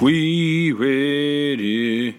[0.00, 2.16] We ready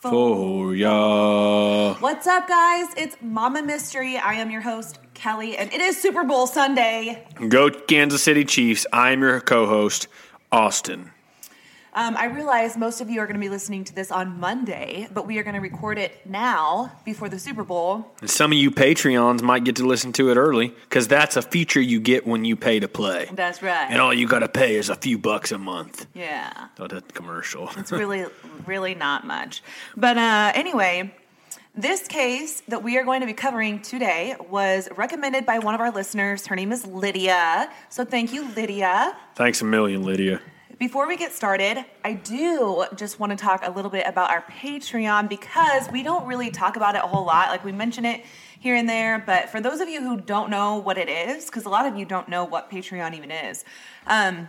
[0.00, 1.94] for ya.
[1.94, 2.88] What's up, guys?
[2.98, 4.18] It's Mama Mystery.
[4.18, 7.26] I am your host, Kelly, and it is Super Bowl Sunday.
[7.48, 8.86] Go Kansas City Chiefs.
[8.92, 10.08] I'm your co-host,
[10.52, 11.10] Austin.
[11.96, 15.08] Um, I realize most of you are going to be listening to this on Monday,
[15.12, 18.12] but we are going to record it now before the Super Bowl.
[18.20, 21.42] And some of you Patreons might get to listen to it early because that's a
[21.42, 23.28] feature you get when you pay to play.
[23.32, 23.86] That's right.
[23.88, 26.06] And all you got to pay is a few bucks a month.
[26.14, 26.68] yeah.
[26.80, 27.70] Oh, that commercial.
[27.76, 28.26] It's really,
[28.66, 29.62] really not much.
[29.96, 31.14] But uh, anyway,
[31.76, 35.80] this case that we are going to be covering today was recommended by one of
[35.80, 36.46] our listeners.
[36.46, 37.70] Her name is Lydia.
[37.88, 39.16] So thank you, Lydia.
[39.36, 40.40] Thanks a million, Lydia.
[40.78, 44.42] Before we get started, I do just want to talk a little bit about our
[44.42, 47.48] Patreon because we don't really talk about it a whole lot.
[47.48, 48.24] Like we mention it
[48.58, 51.64] here and there, but for those of you who don't know what it is, because
[51.64, 53.64] a lot of you don't know what Patreon even is,
[54.08, 54.48] um,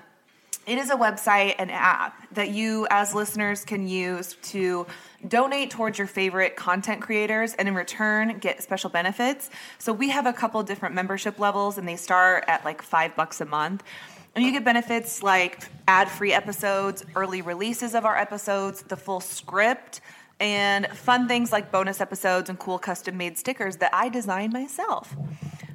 [0.65, 4.87] it is a website and app that you, as listeners, can use to
[5.27, 9.51] donate towards your favorite content creators and in return get special benefits.
[9.77, 13.41] So we have a couple different membership levels and they start at like five bucks
[13.41, 13.83] a month.
[14.36, 19.22] And you get benefits like ad free episodes, early releases of our episodes, the full
[19.22, 20.02] script,
[20.42, 25.16] and fun things like bonus episodes and cool custom made stickers that I designed myself.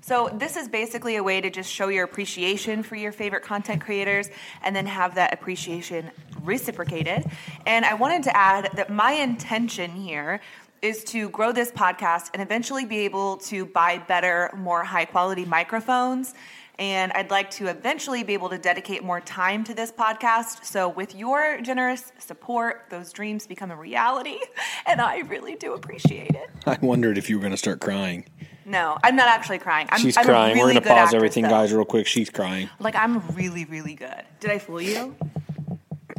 [0.03, 3.81] So, this is basically a way to just show your appreciation for your favorite content
[3.81, 4.29] creators
[4.63, 6.11] and then have that appreciation
[6.43, 7.25] reciprocated.
[7.65, 10.41] And I wanted to add that my intention here
[10.83, 15.45] is to grow this podcast and eventually be able to buy better, more high quality
[15.45, 16.35] microphones.
[16.81, 20.65] And I'd like to eventually be able to dedicate more time to this podcast.
[20.65, 24.39] So, with your generous support, those dreams become a reality.
[24.87, 26.51] And I really do appreciate it.
[26.67, 28.25] I wondered if you were going to start crying.
[28.65, 29.89] No, I'm not actually crying.
[29.91, 30.55] I'm, She's I'm crying.
[30.57, 31.51] really we're going to pause actress, everything, though.
[31.51, 32.07] guys, real quick.
[32.07, 32.69] She's crying.
[32.81, 34.23] Like I'm really, really good.
[34.41, 35.15] Did I fool you?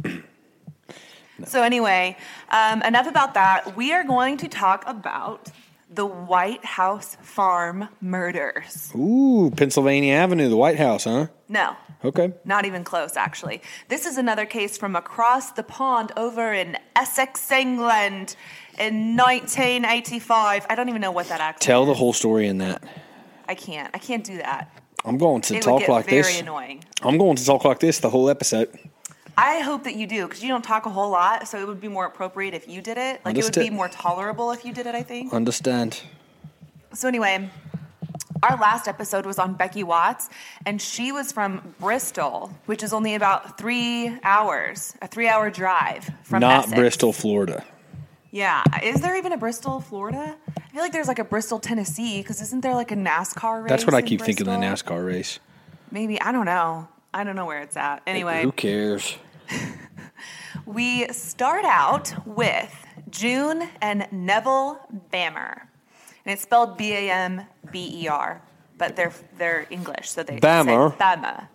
[1.44, 2.16] So anyway,
[2.50, 3.76] um, enough about that.
[3.76, 5.50] We are going to talk about
[5.94, 8.90] the White House farm murders.
[8.96, 11.26] Ooh, Pennsylvania Avenue, the White House, huh?
[11.48, 12.32] No, Okay.
[12.44, 13.60] not even close, actually.
[13.88, 18.36] This is another case from across the pond over in Essex, England,
[18.78, 20.66] in 1985.
[20.68, 21.62] I don't even know what that accent.
[21.62, 22.82] Tell the whole story in that.
[23.48, 23.90] I can't.
[23.94, 24.74] I can't do that.
[25.04, 26.40] I'm going to It talk like very this.
[26.40, 26.84] annoying.
[27.02, 28.70] I'm going to talk like this the whole episode.
[29.36, 31.80] I hope that you do because you don't talk a whole lot, so it would
[31.80, 33.20] be more appropriate if you did it.
[33.24, 34.94] Like it would be more tolerable if you did it.
[34.94, 35.32] I think.
[35.32, 36.02] Understand.
[36.92, 37.48] So anyway,
[38.42, 40.28] our last episode was on Becky Watts,
[40.66, 46.40] and she was from Bristol, which is only about three hours, a three-hour drive from
[46.40, 46.78] Not Essex.
[46.78, 47.64] Bristol, Florida.
[48.30, 50.36] Yeah, is there even a Bristol, Florida?
[50.56, 53.68] I feel like there's like a Bristol, Tennessee, because isn't there like a NASCAR race?
[53.68, 55.38] That's what I keep thinking of the NASCAR race.
[55.90, 56.88] Maybe I don't know.
[57.14, 58.02] I don't know where it's at.
[58.06, 59.16] Anyway, Who cares?
[60.66, 62.72] We start out with
[63.10, 64.78] June and Neville
[65.12, 65.62] Bammer.
[66.24, 68.40] And it's spelled B A M B E R,
[68.78, 70.92] but they're they're English, so they Bammer.
[70.92, 71.48] say Bammer.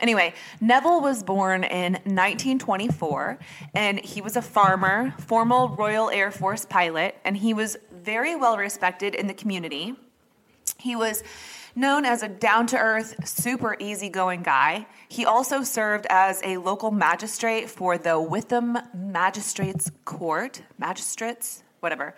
[0.00, 3.38] Anyway, Neville was born in 1924
[3.74, 8.58] and he was a farmer, formal Royal Air Force pilot, and he was very well
[8.58, 9.94] respected in the community.
[10.78, 11.22] He was
[11.74, 14.86] known as a down to earth, super easygoing guy.
[15.08, 20.62] He also served as a local magistrate for the Witham Magistrates Court.
[20.78, 21.62] Magistrates?
[21.80, 22.14] Whatever.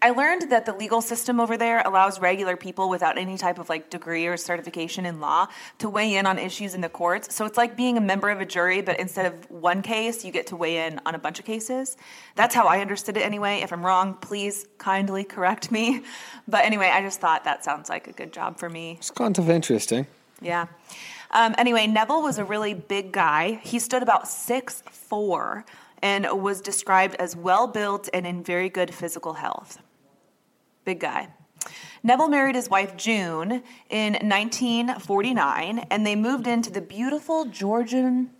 [0.00, 3.68] I learned that the legal system over there allows regular people without any type of
[3.68, 5.48] like degree or certification in law
[5.78, 7.34] to weigh in on issues in the courts.
[7.34, 10.30] So it's like being a member of a jury, but instead of one case, you
[10.30, 11.96] get to weigh in on a bunch of cases.
[12.36, 13.58] That's how I understood it anyway.
[13.58, 16.02] If I'm wrong, please kindly correct me.
[16.46, 18.96] But anyway, I just thought that sounds like a good job for me.
[18.98, 20.06] It's kind of interesting.
[20.40, 20.66] Yeah.
[21.30, 23.60] Um, anyway, Neville was a really big guy.
[23.62, 25.66] He stood about six four
[26.02, 29.78] and was described as well built and in very good physical health.
[30.88, 31.28] Big guy.
[32.02, 38.30] Neville married his wife June in 1949, and they moved into the beautiful Georgian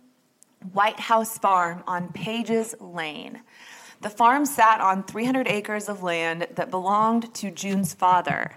[0.73, 3.41] White House farm on Pages Lane.
[4.01, 8.55] The farm sat on 300 acres of land that belonged to June's father.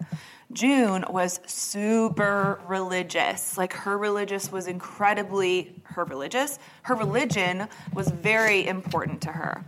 [0.54, 3.58] June was super religious.
[3.58, 6.58] Like her religious was incredibly her religious.
[6.84, 9.66] Her religion was very important to her.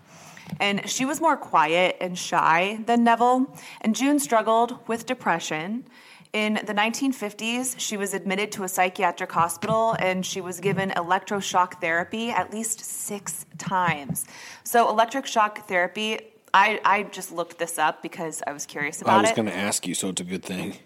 [0.61, 3.47] And she was more quiet and shy than Neville,
[3.81, 5.85] and June struggled with depression.
[6.33, 11.81] In the 1950s, she was admitted to a psychiatric hospital and she was given electroshock
[11.81, 14.27] therapy at least six times.
[14.65, 16.19] So, electric shock therapy,
[16.53, 19.29] I, I just looked this up because I was curious about it.
[19.29, 20.77] I was going to ask you, so it's a good thing.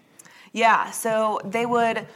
[0.53, 2.07] Yeah, so they would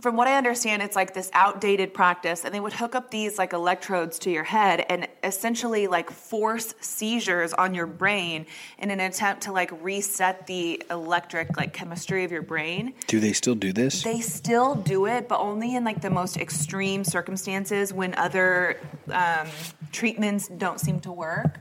[0.00, 3.38] from what I understand, it's like this outdated practice, and they would hook up these
[3.38, 8.46] like electrodes to your head and essentially like force seizures on your brain
[8.78, 12.94] in an attempt to like reset the electric like chemistry of your brain.
[13.06, 14.02] Do they still do this?
[14.02, 18.78] They still do it, but only in like the most extreme circumstances when other
[19.10, 19.48] um,
[19.92, 21.58] treatments don't seem to work.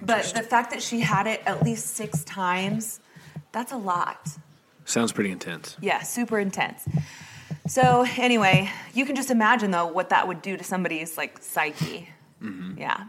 [0.00, 3.00] But the fact that she had it at least six times,
[3.50, 4.28] that's a lot.
[4.84, 5.76] Sounds pretty intense.
[5.80, 6.86] Yeah, super intense.
[7.68, 12.08] So anyway, you can just imagine though what that would do to somebody's like psyche.
[12.76, 13.04] Yeah.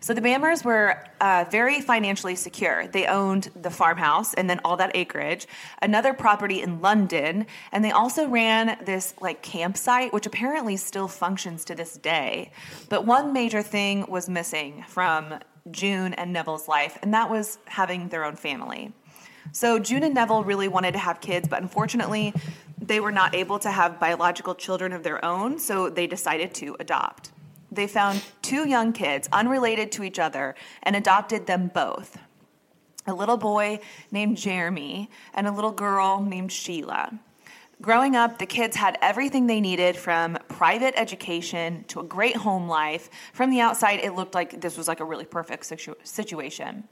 [0.00, 2.86] So the Bammers were uh, very financially secure.
[2.86, 5.46] They owned the farmhouse and then all that acreage,
[5.82, 11.64] another property in London, and they also ran this like campsite, which apparently still functions
[11.64, 12.52] to this day.
[12.88, 15.40] But one major thing was missing from
[15.70, 18.92] June and Neville's life, and that was having their own family.
[19.52, 22.34] So June and Neville really wanted to have kids, but unfortunately,
[22.78, 26.76] they were not able to have biological children of their own, so they decided to
[26.78, 27.32] adopt.
[27.70, 32.18] They found two young kids, unrelated to each other, and adopted them both
[33.06, 33.80] a little boy
[34.10, 37.18] named Jeremy and a little girl named Sheila.
[37.80, 42.68] Growing up, the kids had everything they needed from private education to a great home
[42.68, 43.10] life.
[43.34, 46.84] From the outside, it looked like this was like a really perfect situ- situation.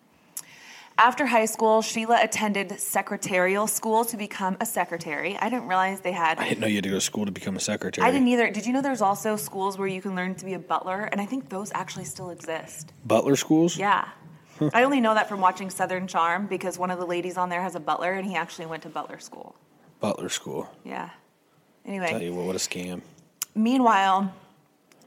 [0.96, 5.36] After high school, Sheila attended secretarial school to become a secretary.
[5.36, 6.38] I didn't realize they had.
[6.38, 8.06] I didn't know you had to go to school to become a secretary.
[8.06, 8.48] I didn't either.
[8.50, 11.08] Did you know there's also schools where you can learn to be a butler?
[11.10, 12.92] And I think those actually still exist.
[13.04, 13.76] Butler schools?
[13.76, 14.08] Yeah.
[14.72, 17.60] I only know that from watching Southern Charm because one of the ladies on there
[17.62, 19.56] has a butler and he actually went to butler school.
[19.98, 20.68] Butler school.
[20.84, 21.10] Yeah.
[21.84, 23.02] Tell Anyway, you what, what a scam.
[23.56, 24.32] meanwhile,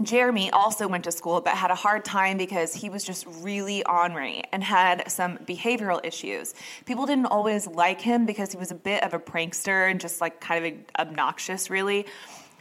[0.01, 3.83] Jeremy also went to school but had a hard time because he was just really
[3.85, 6.53] ornery and had some behavioral issues.
[6.85, 10.21] People didn't always like him because he was a bit of a prankster and just
[10.21, 12.05] like kind of obnoxious, really.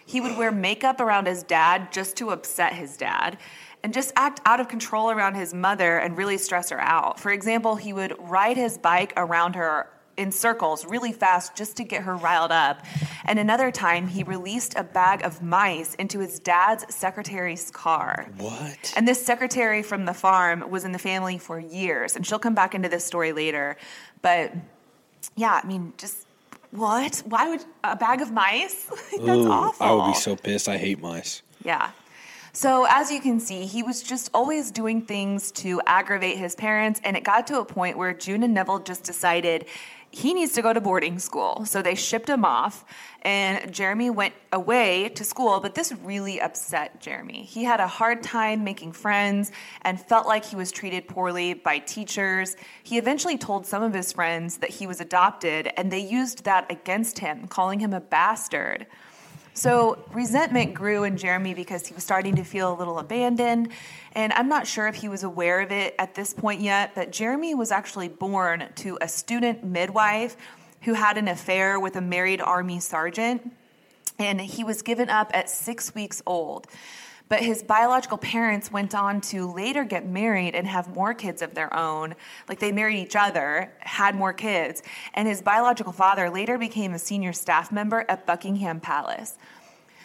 [0.06, 3.38] He would wear makeup around his dad just to upset his dad
[3.82, 7.20] and just act out of control around his mother and really stress her out.
[7.20, 11.84] For example, he would ride his bike around her in circles really fast just to
[11.84, 12.84] get her riled up.
[13.24, 18.26] And another time, he released a bag of mice into his dad's secretary's car.
[18.38, 18.92] What?
[18.96, 22.54] And this secretary from the farm was in the family for years, and she'll come
[22.54, 23.76] back into this story later.
[24.22, 24.52] But
[25.34, 26.26] yeah, I mean, just
[26.70, 27.22] what?
[27.26, 28.84] Why would a bag of mice?
[29.10, 29.86] That's Ooh, awful.
[29.86, 30.68] I would be so pissed.
[30.68, 31.42] I hate mice.
[31.64, 31.90] Yeah.
[32.52, 37.02] So, as you can see, he was just always doing things to aggravate his parents,
[37.04, 39.66] and it got to a point where June and Neville just decided
[40.10, 41.64] he needs to go to boarding school.
[41.66, 42.84] So, they shipped him off,
[43.22, 47.42] and Jeremy went away to school, but this really upset Jeremy.
[47.44, 51.80] He had a hard time making friends and felt like he was treated poorly by
[51.80, 52.56] teachers.
[52.82, 56.70] He eventually told some of his friends that he was adopted, and they used that
[56.70, 58.86] against him, calling him a bastard.
[59.56, 63.70] So resentment grew in Jeremy because he was starting to feel a little abandoned.
[64.12, 67.10] And I'm not sure if he was aware of it at this point yet, but
[67.10, 70.36] Jeremy was actually born to a student midwife
[70.82, 73.50] who had an affair with a married Army sergeant.
[74.18, 76.66] And he was given up at six weeks old.
[77.28, 81.54] But his biological parents went on to later get married and have more kids of
[81.54, 82.14] their own.
[82.48, 84.82] Like they married each other, had more kids.
[85.14, 89.38] And his biological father later became a senior staff member at Buckingham Palace.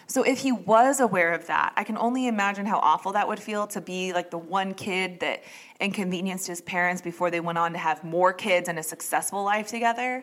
[0.08, 3.40] So if he was aware of that, I can only imagine how awful that would
[3.40, 5.42] feel to be like the one kid that
[5.80, 9.68] inconvenienced his parents before they went on to have more kids and a successful life
[9.68, 10.22] together.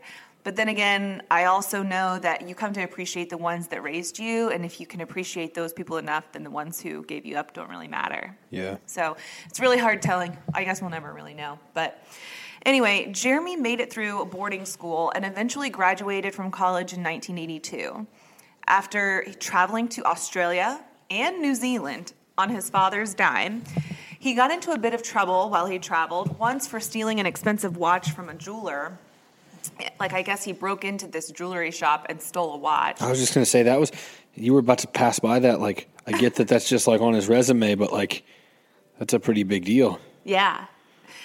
[0.49, 4.17] But then again, I also know that you come to appreciate the ones that raised
[4.17, 7.37] you, and if you can appreciate those people enough, then the ones who gave you
[7.37, 8.35] up don't really matter.
[8.49, 8.77] Yeah.
[8.87, 9.15] So
[9.45, 10.35] it's really hard telling.
[10.55, 11.59] I guess we'll never really know.
[11.75, 12.03] But
[12.65, 18.07] anyway, Jeremy made it through boarding school and eventually graduated from college in 1982.
[18.65, 23.63] After traveling to Australia and New Zealand on his father's dime,
[24.17, 27.77] he got into a bit of trouble while he traveled, once for stealing an expensive
[27.77, 28.97] watch from a jeweler.
[29.99, 33.01] Like, I guess he broke into this jewelry shop and stole a watch.
[33.01, 33.91] I was just gonna say that was
[34.35, 35.59] you were about to pass by that.
[35.59, 38.23] Like I get that that's just like on his resume, but like
[38.97, 39.99] that's a pretty big deal.
[40.23, 40.65] Yeah.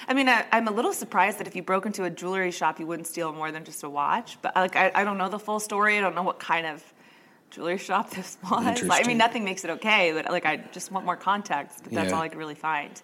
[0.07, 2.79] I mean, I, I'm a little surprised that if you broke into a jewelry shop,
[2.79, 4.37] you wouldn't steal more than just a watch.
[4.43, 5.97] But like, I, I don't know the full story.
[5.97, 6.85] I don't know what kind of
[7.51, 8.83] jewelry shop this was.
[8.83, 11.81] Like, I mean, nothing makes it okay, but like, I just want more context.
[11.85, 12.17] But that's Yeah.
[12.17, 13.01] all I could really find.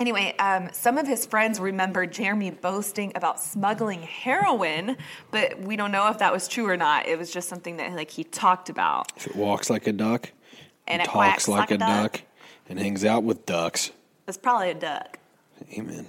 [0.00, 4.96] Anyway, um, some of his friends remember Jeremy boasting about smuggling heroin,
[5.30, 7.06] but we don't know if that was true or not.
[7.06, 9.12] It was just something that like he talked about.
[9.18, 10.32] If it walks like a duck,
[10.88, 12.12] And it talks like, like a a duck.
[12.12, 12.22] duck,
[12.70, 13.90] and hangs out with ducks.
[14.26, 15.18] It's probably a duck.
[15.76, 16.06] Amen.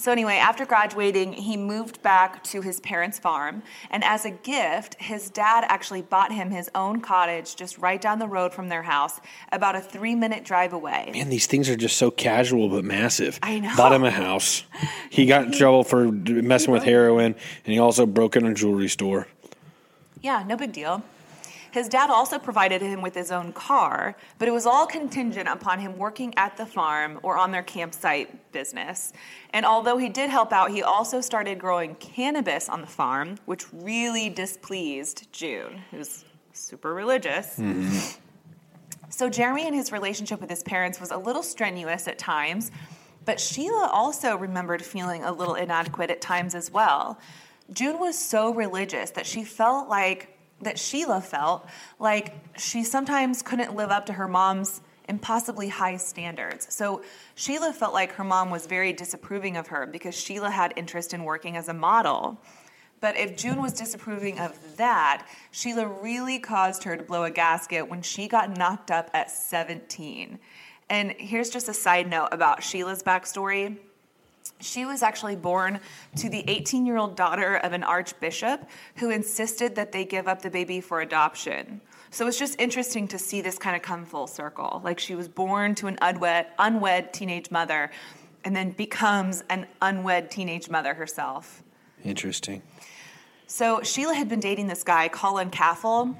[0.00, 3.64] So, anyway, after graduating, he moved back to his parents' farm.
[3.90, 8.20] And as a gift, his dad actually bought him his own cottage just right down
[8.20, 11.10] the road from their house, about a three minute drive away.
[11.12, 13.40] Man, these things are just so casual but massive.
[13.42, 13.74] I know.
[13.76, 14.64] Bought him a house.
[15.10, 18.88] He got in trouble for messing with heroin, and he also broke in a jewelry
[18.88, 19.26] store.
[20.20, 21.02] Yeah, no big deal.
[21.70, 25.80] His dad also provided him with his own car, but it was all contingent upon
[25.80, 29.12] him working at the farm or on their campsite business.
[29.50, 33.72] And although he did help out, he also started growing cannabis on the farm, which
[33.72, 37.56] really displeased June, who's super religious.
[37.58, 38.20] Mm-hmm.
[39.10, 42.70] So Jeremy and his relationship with his parents was a little strenuous at times,
[43.24, 47.18] but Sheila also remembered feeling a little inadequate at times as well.
[47.72, 51.66] June was so religious that she felt like that Sheila felt
[51.98, 56.72] like she sometimes couldn't live up to her mom's impossibly high standards.
[56.74, 57.02] So
[57.34, 61.24] Sheila felt like her mom was very disapproving of her because Sheila had interest in
[61.24, 62.40] working as a model.
[63.00, 67.88] But if June was disapproving of that, Sheila really caused her to blow a gasket
[67.88, 70.38] when she got knocked up at 17.
[70.90, 73.76] And here's just a side note about Sheila's backstory.
[74.60, 75.80] She was actually born
[76.16, 80.42] to the 18 year old daughter of an archbishop who insisted that they give up
[80.42, 81.80] the baby for adoption.
[82.10, 84.80] So it's just interesting to see this kind of come full circle.
[84.84, 87.90] Like she was born to an unwed, unwed teenage mother
[88.44, 91.62] and then becomes an unwed teenage mother herself.
[92.04, 92.62] Interesting.
[93.46, 96.16] So Sheila had been dating this guy, Colin Caffell,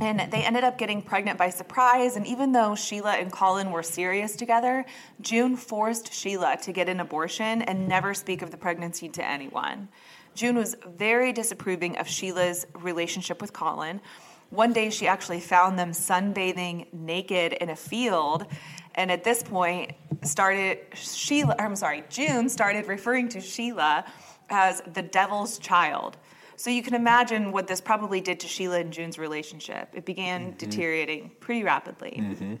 [0.00, 2.16] and they ended up getting pregnant by surprise.
[2.16, 4.84] And even though Sheila and Colin were serious together,
[5.20, 9.88] June forced Sheila to get an abortion and never speak of the pregnancy to anyone.
[10.34, 14.00] June was very disapproving of Sheila's relationship with Colin.
[14.48, 18.46] One day she actually found them sunbathing naked in a field.
[18.94, 24.04] And at this point, started Sheila, I'm sorry, June started referring to Sheila
[24.50, 26.16] as the devil's child.
[26.62, 29.88] So you can imagine what this probably did to Sheila and June's relationship.
[29.94, 30.58] It began mm-hmm.
[30.58, 32.20] deteriorating pretty rapidly.
[32.22, 32.54] Mm-hmm.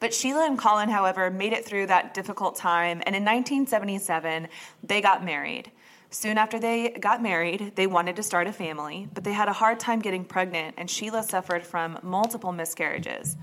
[0.00, 4.48] But Sheila and Colin, however, made it through that difficult time, and in 1977,
[4.82, 5.70] they got married.
[6.10, 9.52] Soon after they got married, they wanted to start a family, but they had a
[9.52, 13.36] hard time getting pregnant, and Sheila suffered from multiple miscarriages.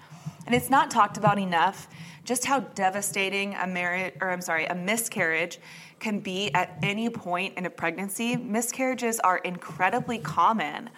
[0.45, 1.87] And it's not talked about enough
[2.25, 5.59] just how devastating a marriage, or I'm sorry, a miscarriage
[6.03, 8.35] can be at any point in a pregnancy.
[8.35, 10.89] Miscarriages are incredibly common,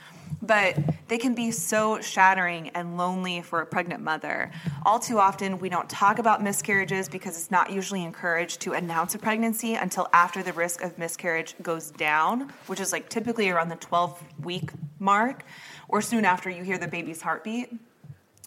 [0.42, 4.52] but they can be so shattering and lonely for a pregnant mother.
[4.84, 9.14] All too often, we don't talk about miscarriages because it's not usually encouraged to announce
[9.14, 13.70] a pregnancy until after the risk of miscarriage goes down, which is like typically around
[13.70, 15.44] the 12 week mark,
[15.88, 17.72] or soon after you hear the baby's heartbeat.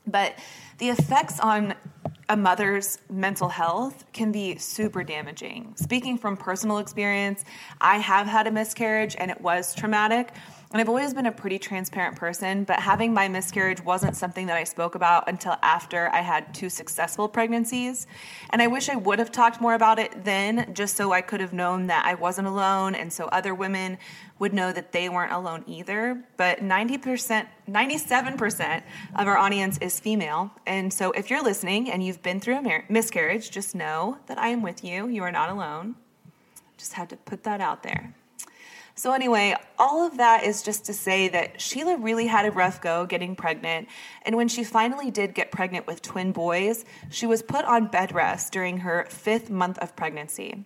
[0.09, 0.35] But
[0.79, 1.75] the effects on
[2.29, 5.73] a mother's mental health can be super damaging.
[5.77, 7.45] Speaking from personal experience,
[7.81, 10.33] I have had a miscarriage and it was traumatic.
[10.71, 14.57] And I've always been a pretty transparent person, but having my miscarriage wasn't something that
[14.59, 18.07] I spoke about until after I had two successful pregnancies.
[18.51, 21.41] And I wish I would have talked more about it then, just so I could
[21.41, 23.97] have known that I wasn't alone and so other women
[24.39, 26.23] would know that they weren't alone either.
[26.37, 28.83] But 90%, 97%
[29.17, 30.51] of our audience is female.
[30.67, 34.37] And so if you're listening and you've been through a mar- miscarriage, just know that
[34.37, 35.09] I am with you.
[35.09, 35.95] You are not alone.
[36.77, 38.15] Just had to put that out there.
[38.99, 42.81] So, anyway, all of that is just to say that Sheila really had a rough
[42.81, 43.87] go getting pregnant.
[44.23, 48.13] And when she finally did get pregnant with twin boys, she was put on bed
[48.13, 50.65] rest during her fifth month of pregnancy.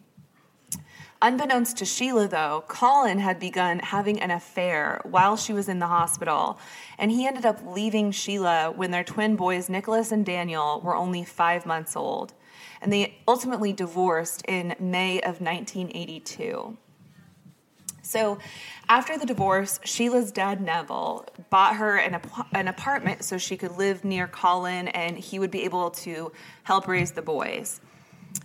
[1.21, 5.87] Unbeknownst to Sheila, though, Colin had begun having an affair while she was in the
[5.87, 6.59] hospital,
[6.97, 11.23] and he ended up leaving Sheila when their twin boys, Nicholas and Daniel, were only
[11.23, 12.33] five months old.
[12.81, 16.79] And they ultimately divorced in May of 1982.
[18.12, 18.37] So,
[18.90, 23.78] after the divorce, Sheila's dad, Neville, bought her an, ap- an apartment so she could
[23.78, 26.31] live near Colin and he would be able to
[26.64, 27.81] help raise the boys.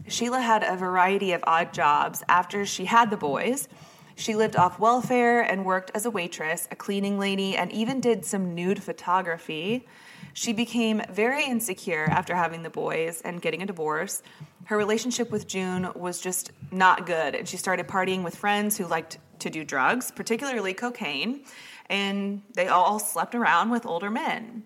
[0.07, 3.67] Sheila had a variety of odd jobs after she had the boys.
[4.15, 8.24] She lived off welfare and worked as a waitress, a cleaning lady, and even did
[8.24, 9.86] some nude photography.
[10.31, 14.24] She became very insecure after having the boys and getting a divorce.
[14.63, 18.86] Her relationship with June was just not good, and she started partying with friends who
[18.86, 21.41] liked to do drugs, particularly cocaine,
[21.89, 24.63] and they all slept around with older men.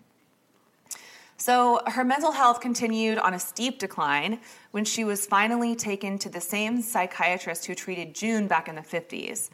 [1.38, 6.30] So her mental health continued on a steep decline when she was finally taken to
[6.30, 9.50] the same psychiatrist who treated June back in the 50s.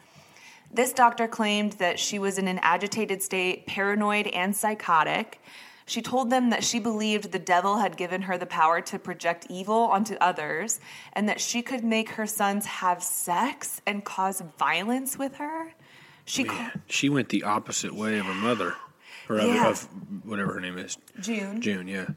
[0.70, 5.40] This doctor claimed that she was in an agitated state, paranoid, and psychotic.
[5.88, 9.46] She told them that she believed the devil had given her the power to project
[9.48, 10.80] evil onto others
[11.14, 15.72] and that she could make her sons have sex and cause violence with her.
[16.26, 18.74] She ca- She went the opposite way of her mother,
[19.30, 19.68] or of, Yeah.
[19.68, 19.88] of
[20.24, 20.98] whatever her name is.
[21.20, 21.62] June.
[21.62, 22.08] June, yeah.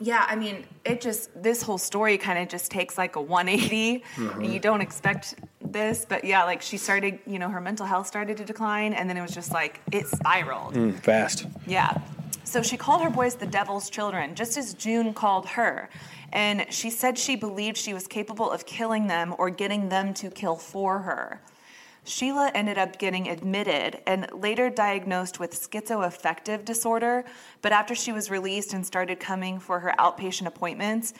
[0.00, 4.02] Yeah, I mean, it just this whole story kind of just takes like a 180,
[4.16, 4.40] and uh-huh.
[4.40, 5.34] you don't expect
[5.72, 9.08] this, but yeah, like she started, you know, her mental health started to decline, and
[9.08, 10.74] then it was just like it spiraled.
[10.74, 11.46] Mm, fast.
[11.66, 11.98] Yeah.
[12.44, 15.88] So she called her boys the devil's children, just as June called her.
[16.32, 20.30] And she said she believed she was capable of killing them or getting them to
[20.30, 21.40] kill for her.
[22.04, 27.24] Sheila ended up getting admitted and later diagnosed with schizoaffective disorder.
[27.62, 31.14] But after she was released and started coming for her outpatient appointments,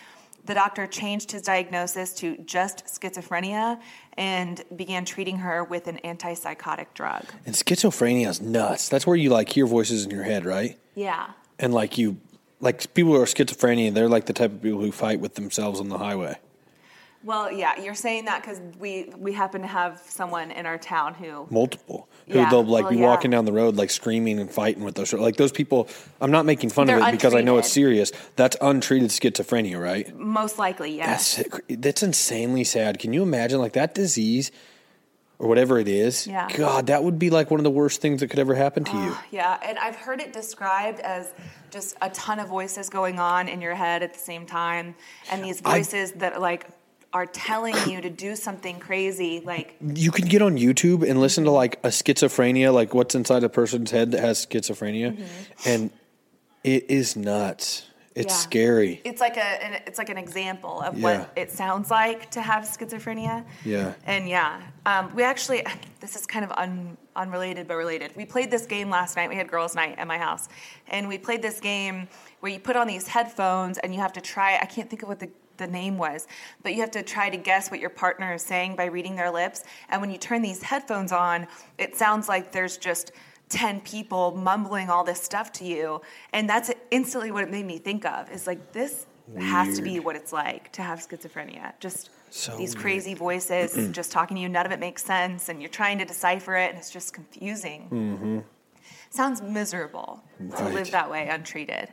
[0.46, 3.80] the doctor changed his diagnosis to just schizophrenia
[4.16, 7.24] and began treating her with an antipsychotic drug.
[7.44, 8.88] And schizophrenia is nuts.
[8.88, 10.78] That's where you like hear voices in your head, right?
[10.94, 11.30] Yeah.
[11.58, 12.18] And like you,
[12.60, 15.80] like people who are schizophrenia, they're like the type of people who fight with themselves
[15.80, 16.38] on the highway.
[17.26, 21.14] Well, yeah, you're saying that because we we happen to have someone in our town
[21.14, 21.48] who.
[21.50, 22.08] Multiple.
[22.28, 23.06] Who Yeah, they'll like well, be yeah.
[23.06, 25.88] walking down the road like screaming and fighting with those like those people.
[26.20, 28.12] I'm not making fun They're of it because I know it's serious.
[28.36, 30.16] That's untreated schizophrenia, right?
[30.16, 31.36] Most likely, yes.
[31.36, 33.00] That's that's insanely sad.
[33.00, 34.52] Can you imagine like that disease
[35.40, 36.28] or whatever it is?
[36.28, 36.48] Yeah.
[36.54, 38.96] God, that would be like one of the worst things that could ever happen to
[38.96, 39.16] you.
[39.32, 41.32] Yeah, and I've heard it described as
[41.70, 44.94] just a ton of voices going on in your head at the same time,
[45.30, 46.66] and these I- voices that like
[47.16, 49.40] are telling you to do something crazy.
[49.44, 53.42] Like, You can get on YouTube and listen to like a schizophrenia, like what's inside
[53.42, 55.18] a person's head that has schizophrenia,
[55.64, 55.90] and
[56.62, 57.86] it is nuts.
[58.14, 58.38] It's Yeah.
[58.48, 59.00] scary.
[59.04, 61.02] it's like a an, it's like an example of Yeah.
[61.18, 63.44] what it sounds like to have schizophrenia.
[63.64, 63.92] Yeah.
[64.06, 65.64] And yeah, um, we actually
[66.00, 68.12] this is kind of un, unrelated but related.
[68.16, 69.28] We played this game last night.
[69.30, 70.48] We had girls' night at my house,
[70.88, 72.08] and we played this game
[72.40, 74.58] where you put on these headphones and you have to try.
[74.62, 76.26] I can't think of what the the name was,
[76.62, 79.30] but you have to try to guess what your partner is saying by reading their
[79.30, 79.64] lips.
[79.88, 81.46] And when you turn these headphones on,
[81.78, 83.12] it sounds like there's just
[83.48, 86.00] 10 people mumbling all this stuff to you.
[86.32, 89.06] And that's instantly what it made me think of is like, this
[89.38, 91.72] has to be what it's like to have schizophrenia.
[91.80, 92.82] Just So these weird.
[92.82, 96.04] crazy voices just talking to you, none of it makes sense, and you're trying to
[96.04, 98.44] decipher it, and it's just confusing.
[99.10, 100.74] Sounds miserable to Mm-hmm.
[100.74, 101.88] Live that way untreated.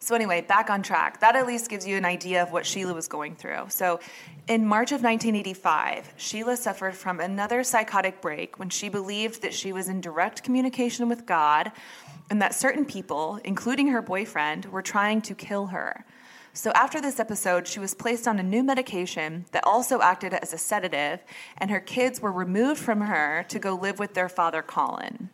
[0.00, 1.20] So, anyway, back on track.
[1.20, 3.64] That at least gives you an idea of what Sheila was going through.
[3.68, 3.98] So,
[4.46, 9.72] in March of 1985, Sheila suffered from another psychotic break when she believed that she
[9.72, 11.72] was in direct communication with God
[12.30, 16.04] and that certain people, including her boyfriend, were trying to kill her.
[16.52, 20.52] So, after this episode, she was placed on a new medication that also acted as
[20.52, 21.20] a sedative,
[21.56, 25.30] and her kids were removed from her to go live with their father, Colin.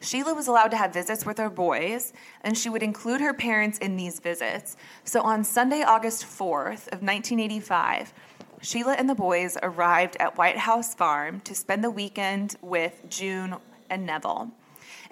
[0.00, 3.78] Sheila was allowed to have visits with her boys, and she would include her parents
[3.78, 4.76] in these visits.
[5.04, 8.14] So on Sunday, August 4th of 1985,
[8.62, 13.56] Sheila and the boys arrived at White House Farm to spend the weekend with June
[13.90, 14.50] and Neville.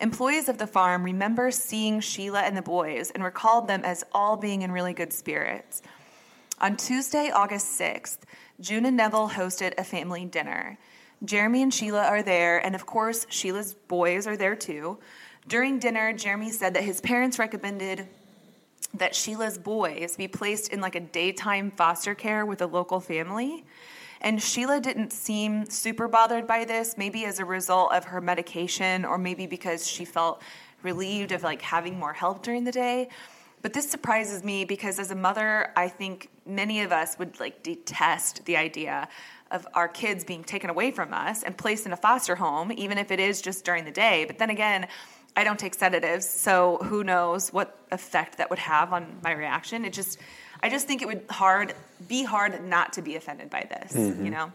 [0.00, 4.36] Employees of the farm remember seeing Sheila and the boys and recalled them as all
[4.36, 5.82] being in really good spirits.
[6.60, 8.18] On Tuesday, August 6th,
[8.60, 10.78] June and Neville hosted a family dinner.
[11.24, 14.98] Jeremy and Sheila are there, and of course, Sheila's boys are there too.
[15.48, 18.06] During dinner, Jeremy said that his parents recommended
[18.94, 23.64] that Sheila's boys be placed in like a daytime foster care with a local family.
[24.20, 29.04] And Sheila didn't seem super bothered by this, maybe as a result of her medication
[29.04, 30.42] or maybe because she felt
[30.82, 33.08] relieved of like having more help during the day.
[33.60, 37.62] But this surprises me because as a mother, I think many of us would like
[37.62, 39.08] detest the idea
[39.50, 42.98] of our kids being taken away from us and placed in a foster home, even
[42.98, 44.24] if it is just during the day.
[44.26, 44.86] But then again,
[45.36, 49.84] I don't take sedatives, so who knows what effect that would have on my reaction.
[49.84, 50.18] It just
[50.62, 51.74] I just think it would hard
[52.08, 54.28] be hard not to be offended by this, you mm-hmm.
[54.30, 54.52] know.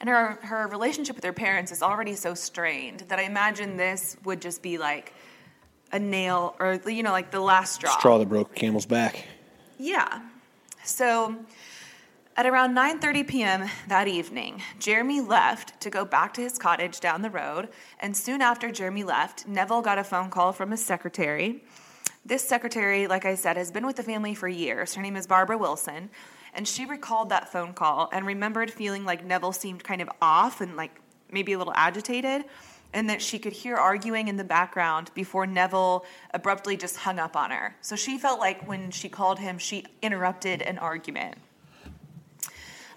[0.00, 4.16] And her her relationship with her parents is already so strained that I imagine this
[4.24, 5.12] would just be like
[5.92, 7.98] a nail or you know like the last straw.
[7.98, 9.26] Straw that broke camel's back.
[9.78, 10.22] Yeah.
[10.84, 11.36] So
[12.34, 13.68] At around 9:30 p.m.
[13.88, 17.68] that evening, Jeremy left to go back to his cottage down the road,
[18.00, 21.62] and soon after Jeremy left, Neville got a phone call from his secretary.
[22.24, 24.94] This secretary, like I said, has been with the family for years.
[24.94, 26.08] Her name is Barbara Wilson,
[26.54, 30.62] and she recalled that phone call and remembered feeling like Neville seemed kind of off
[30.62, 30.98] and like
[31.30, 32.46] maybe a little agitated,
[32.94, 37.36] and that she could hear arguing in the background before Neville abruptly just hung up
[37.36, 37.76] on her.
[37.82, 41.36] So she felt like when she called him, she interrupted an argument.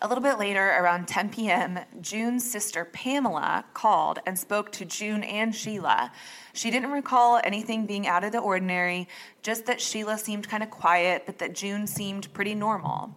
[0.02, 5.24] A little bit later, around 10 p.m., June's sister Pamela called and spoke to June
[5.24, 6.12] and Sheila.
[6.54, 9.08] She didn't recall anything being out of the ordinary,
[9.42, 13.16] just that Sheila seemed kind of quiet, but that June seemed pretty normal.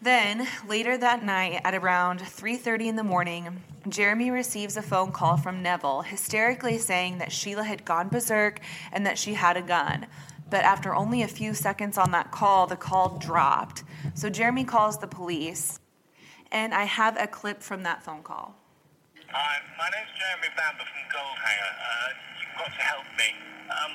[0.00, 5.36] Then, later that night at around 3:30 in the morning, Jeremy receives a phone call
[5.36, 8.58] from Neville, hysterically saying that Sheila had gone berserk
[8.90, 10.06] and that she had a gun.
[10.52, 13.88] But after only a few seconds on that call, the call dropped.
[14.12, 15.80] So Jeremy calls the police,
[16.52, 18.52] and I have a clip from that phone call.
[19.32, 21.72] Hi, my name's Jeremy Bamber from Goldhanger.
[21.72, 23.32] Uh, you've got to help me.
[23.72, 23.92] Um,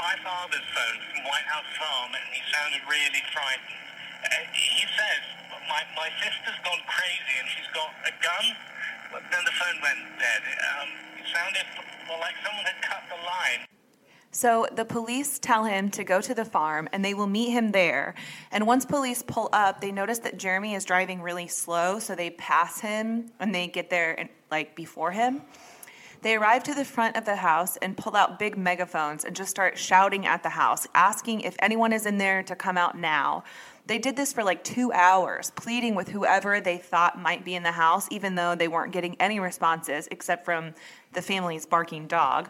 [0.00, 3.76] my father's phone from White House Farm and he sounded really frightened.
[4.24, 5.22] Uh, he says,
[5.68, 8.56] my, my sister's gone crazy and she's got a gun.
[9.12, 10.42] But then the phone went dead.
[10.48, 10.88] Um,
[11.20, 11.68] it sounded
[12.08, 13.68] well, like someone had cut the line.
[14.34, 17.70] So the police tell him to go to the farm and they will meet him
[17.70, 18.16] there.
[18.50, 22.30] And once police pull up, they notice that Jeremy is driving really slow, so they
[22.30, 25.42] pass him and they get there like before him.
[26.22, 29.50] They arrive to the front of the house and pull out big megaphones and just
[29.50, 33.44] start shouting at the house, asking if anyone is in there to come out now.
[33.86, 37.62] They did this for like two hours, pleading with whoever they thought might be in
[37.62, 40.74] the house, even though they weren't getting any responses except from
[41.12, 42.48] the family's barking dog.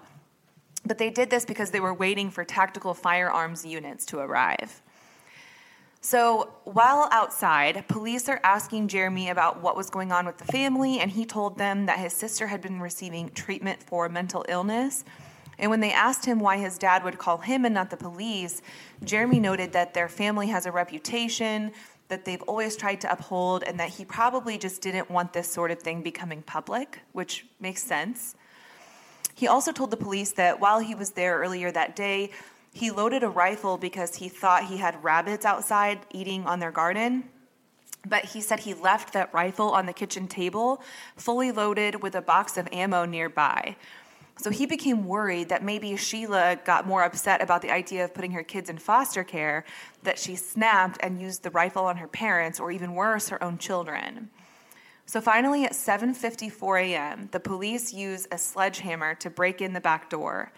[0.86, 4.82] But they did this because they were waiting for tactical firearms units to arrive.
[6.00, 11.00] So while outside, police are asking Jeremy about what was going on with the family,
[11.00, 15.04] and he told them that his sister had been receiving treatment for mental illness.
[15.58, 18.60] And when they asked him why his dad would call him and not the police,
[19.02, 21.72] Jeremy noted that their family has a reputation
[22.08, 25.70] that they've always tried to uphold, and that he probably just didn't want this sort
[25.70, 28.36] of thing becoming public, which makes sense.
[29.34, 32.30] He also told the police that while he was there earlier that day,
[32.72, 37.24] he loaded a rifle because he thought he had rabbits outside eating on their garden.
[38.06, 40.82] But he said he left that rifle on the kitchen table,
[41.16, 43.76] fully loaded with a box of ammo nearby.
[44.36, 48.32] So he became worried that maybe Sheila got more upset about the idea of putting
[48.32, 49.64] her kids in foster care
[50.02, 53.58] that she snapped and used the rifle on her parents or even worse her own
[53.58, 54.30] children.
[55.06, 60.08] So finally, at 7:54 a.m., the police use a sledgehammer to break in the back
[60.10, 60.52] door.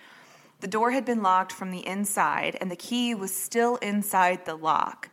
[0.60, 4.54] The door had been locked from the inside, and the key was still inside the
[4.54, 5.10] lock.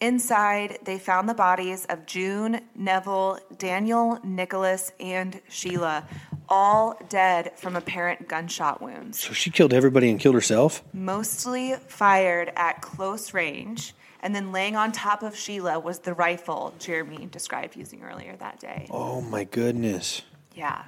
[0.00, 6.06] Inside, they found the bodies of June, Neville, Daniel, Nicholas, and Sheila,
[6.48, 10.82] all dead from apparent gunshot wounds, So she killed everybody and killed herself?
[10.92, 13.94] mostly fired at close range.
[14.24, 18.58] And then laying on top of Sheila was the rifle Jeremy described using earlier that
[18.58, 18.88] day.
[18.90, 20.22] Oh my goodness.
[20.54, 20.84] Yeah.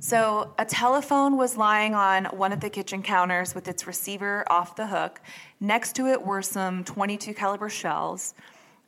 [0.00, 4.74] So a telephone was lying on one of the kitchen counters with its receiver off
[4.74, 5.20] the hook.
[5.60, 8.34] Next to it were some 22 caliber shells.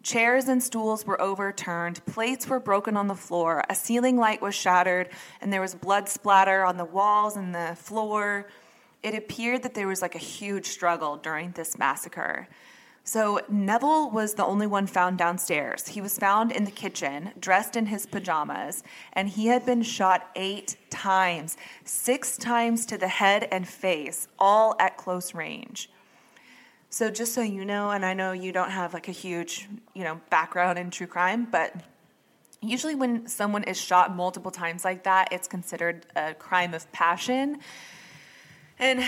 [0.03, 4.53] Chairs and stools were overturned, plates were broken on the floor, a ceiling light was
[4.53, 8.49] shattered, and there was blood splatter on the walls and the floor.
[9.05, 12.49] It appeared that there was like a huge struggle during this massacre.
[13.05, 15.89] So Neville was the only one found downstairs.
[15.89, 20.31] He was found in the kitchen, dressed in his pajamas, and he had been shot
[20.37, 25.91] eight times, six times to the head and face, all at close range.
[26.91, 30.05] So just so you know, and I know you don't have like a huge, you
[30.05, 31.75] know, background in true crime, but
[32.61, 37.59] usually when someone is shot multiple times like that, it's considered a crime of passion.
[38.83, 39.01] And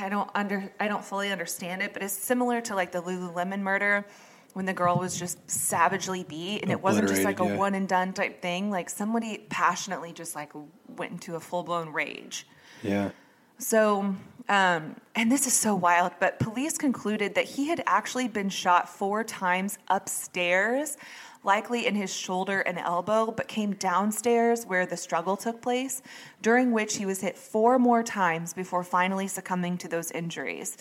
[0.00, 3.60] I don't under I don't fully understand it, but it's similar to like the Lululemon
[3.60, 4.06] murder
[4.52, 7.56] when the girl was just savagely beat and it wasn't just like a yeah.
[7.56, 8.70] one and done type thing.
[8.70, 10.52] Like somebody passionately just like
[10.86, 12.46] went into a full blown rage.
[12.84, 13.10] Yeah.
[13.58, 14.14] So,
[14.48, 18.88] um, and this is so wild, but police concluded that he had actually been shot
[18.88, 20.98] four times upstairs,
[21.46, 26.02] likely in his shoulder and elbow, but came downstairs where the struggle took place,
[26.42, 30.76] during which he was hit four more times before finally succumbing to those injuries.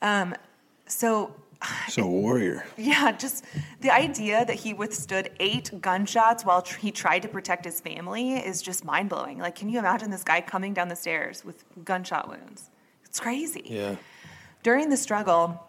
[0.00, 0.34] Um,
[0.86, 1.34] so,
[1.88, 2.64] So a warrior.
[2.76, 3.44] yeah, just
[3.80, 8.34] the idea that he withstood eight gunshots while tr- he tried to protect his family
[8.34, 9.38] is just mind blowing.
[9.38, 12.70] Like, can you imagine this guy coming down the stairs with gunshot wounds?
[13.04, 13.62] It's crazy.
[13.64, 13.96] Yeah.
[14.62, 15.62] During the struggle,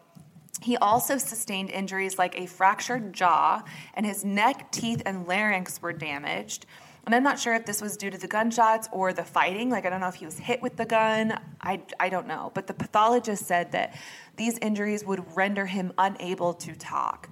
[0.61, 5.93] He also sustained injuries like a fractured jaw, and his neck, teeth, and larynx were
[5.93, 6.65] damaged.
[7.05, 9.69] And I'm not sure if this was due to the gunshots or the fighting.
[9.69, 11.39] Like, I don't know if he was hit with the gun.
[11.61, 12.51] I, I don't know.
[12.53, 13.95] But the pathologist said that
[14.35, 17.29] these injuries would render him unable to talk.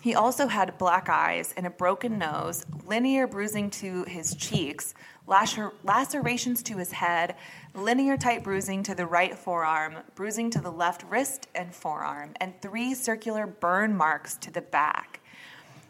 [0.00, 4.94] He also had black eyes and a broken nose, linear bruising to his cheeks,
[5.26, 7.34] lacer- lacerations to his head,
[7.74, 12.60] linear type bruising to the right forearm, bruising to the left wrist and forearm, and
[12.60, 15.20] three circular burn marks to the back.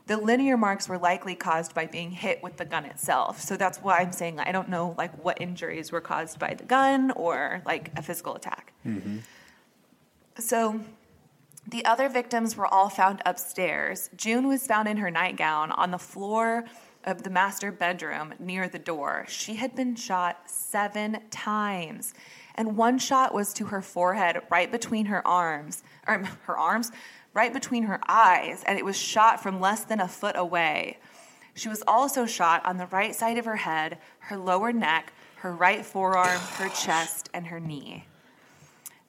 [0.06, 3.40] The linear marks were likely caused by being hit with the gun itself.
[3.40, 6.64] So that's why I'm saying I don't know like what injuries were caused by the
[6.64, 8.72] gun or like a physical attack.
[8.84, 9.18] Mm-hmm.
[10.38, 10.80] So
[11.66, 14.10] the other victims were all found upstairs.
[14.16, 16.64] June was found in her nightgown on the floor
[17.04, 19.24] of the master bedroom near the door.
[19.28, 22.14] She had been shot seven times,
[22.54, 26.90] and one shot was to her forehead, right between her arms, or er, her arms,
[27.34, 30.98] right between her eyes, and it was shot from less than a foot away.
[31.54, 35.52] She was also shot on the right side of her head, her lower neck, her
[35.52, 38.06] right forearm, her chest, and her knee.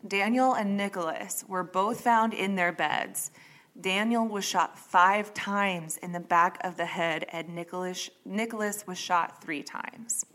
[0.06, 3.32] Daniel and Nicholas were both found in their beds.
[3.80, 8.98] Daniel was shot five times in the back of the head, and Nicholas, Nicholas was
[8.98, 10.26] shot three times.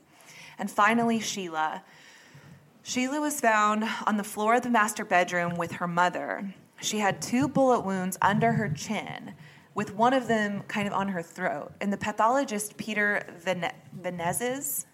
[0.59, 1.83] And finally, Sheila.
[2.83, 6.55] Sheila was found on the floor of the master bedroom with her mother.
[6.81, 9.35] She had two bullet wounds under her chin,
[9.75, 11.73] with one of them kind of on her throat.
[11.81, 14.87] And the pathologist, Peter Vene- Vanezis,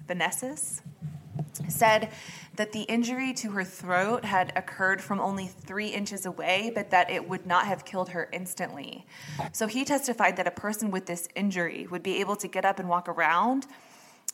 [1.69, 2.11] said
[2.57, 7.11] that the injury to her throat had occurred from only three inches away, but that
[7.11, 9.07] it would not have killed her instantly.
[9.53, 12.79] So he testified that a person with this injury would be able to get up
[12.79, 13.67] and walk around,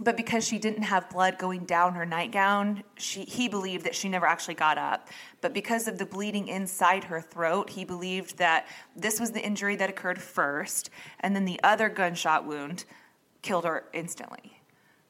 [0.02, 4.08] but because she didn't have blood going down her nightgown, she, he believed that she
[4.08, 5.08] never actually got up.
[5.42, 9.76] But because of the bleeding inside her throat, he believed that this was the injury
[9.76, 10.88] that occurred first,
[11.20, 12.86] and then the other gunshot wound
[13.42, 14.58] killed her instantly.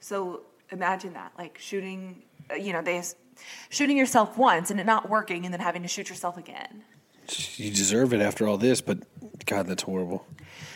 [0.01, 3.03] So imagine that, like shooting, uh, you know, they
[3.69, 6.85] shooting yourself once and it not working, and then having to shoot yourself again.
[7.57, 8.99] You deserve it after all this, but
[9.47, 10.27] God, that's horrible.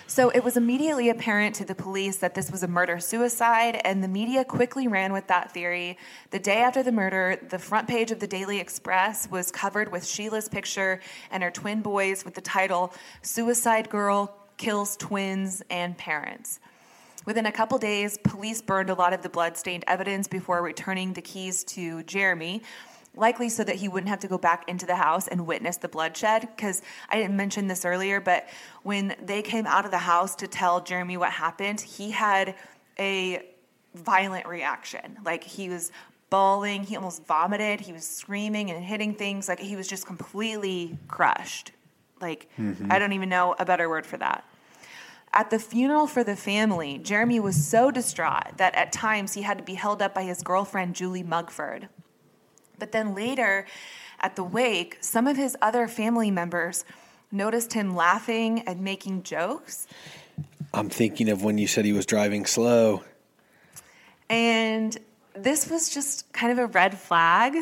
[0.07, 4.05] So it was immediately apparent to the police that this was a murder suicide, and
[4.05, 5.99] the media quickly ran with that theory.
[6.31, 10.07] The day after the murder, the front page of the Daily Express was covered with
[10.07, 16.61] Sheila's picture and her twin boys with the title Suicide Girl Kills Twins and Parents.
[17.25, 21.23] Within a couple days, police burned a lot of the blood-stained evidence before returning the
[21.23, 22.63] keys to Jeremy,
[23.17, 25.89] likely so that he wouldn't have to go back into the house and witness the
[25.89, 26.43] bloodshed.
[26.43, 28.49] Because I didn't mention this earlier, but
[28.83, 32.55] when they came out of the house to tell Jeremy what happened, he had
[32.99, 33.47] a
[33.95, 35.17] violent reaction.
[35.25, 35.93] Like he was
[36.29, 39.49] bawling, he almost vomited, he was screaming and hitting things.
[39.49, 41.71] Like he was just completely crushed.
[42.21, 42.91] Like, mm-hmm.
[42.91, 44.45] I don't even know a better word for that.
[45.37, 49.59] At the funeral for the family, Jeremy was so distraught that at times he had
[49.59, 51.89] to be held up by his girlfriend, Julie Mugford.
[52.79, 53.67] But then later,
[54.21, 56.85] at the wake, some of his other family members
[57.33, 59.89] noticed him laughing and making jokes.
[60.73, 63.03] I'm thinking of when you said he was driving slow.
[64.31, 64.97] And
[65.35, 67.57] this was just kind of a red flag,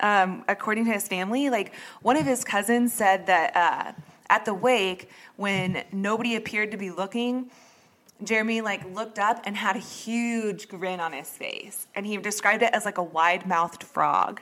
[0.00, 1.48] um, according to his family.
[1.48, 3.92] Like, one of his cousins said that uh,
[4.30, 7.50] at the wake, when nobody appeared to be looking,
[8.22, 12.62] Jeremy like looked up and had a huge grin on his face, and he described
[12.62, 14.40] it as like a wide-mouthed frog.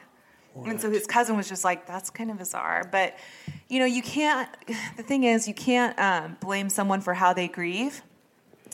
[0.64, 3.16] And so his cousin was just like, "That's kind of bizarre," but
[3.68, 4.48] you know, you can't.
[4.96, 8.02] The thing is, you can't um, blame someone for how they grieve